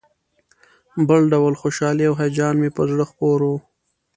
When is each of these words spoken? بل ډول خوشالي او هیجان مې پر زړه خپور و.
بل 1.07 1.21
ډول 1.33 1.53
خوشالي 1.61 2.03
او 2.09 2.15
هیجان 2.21 2.55
مې 2.61 2.69
پر 2.75 2.85
زړه 2.93 3.05
خپور 3.11 3.39
و. 3.47 3.53